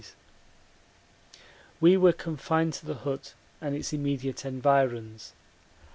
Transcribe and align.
We 1.79 1.95
were 1.95 2.11
confined 2.11 2.73
to 2.73 2.87
the 2.87 2.95
hut 3.05 3.35
and 3.61 3.75
its 3.75 3.93
immediate 3.93 4.43
environs. 4.45 5.33